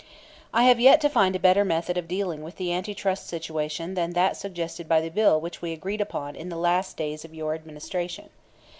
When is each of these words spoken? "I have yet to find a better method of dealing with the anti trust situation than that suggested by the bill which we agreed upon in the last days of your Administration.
"I 0.51 0.63
have 0.63 0.79
yet 0.79 0.99
to 1.01 1.09
find 1.09 1.35
a 1.35 1.39
better 1.39 1.63
method 1.63 1.95
of 1.95 2.07
dealing 2.07 2.41
with 2.41 2.55
the 2.55 2.71
anti 2.71 2.95
trust 2.95 3.27
situation 3.27 3.93
than 3.93 4.13
that 4.13 4.35
suggested 4.35 4.89
by 4.89 4.99
the 4.99 5.09
bill 5.09 5.39
which 5.39 5.61
we 5.61 5.73
agreed 5.73 6.01
upon 6.01 6.35
in 6.35 6.49
the 6.49 6.57
last 6.57 6.97
days 6.97 7.23
of 7.23 7.35
your 7.35 7.53
Administration. 7.53 8.31